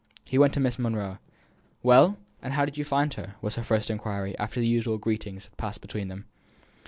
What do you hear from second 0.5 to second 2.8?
to Miss Monro. "Well! and how did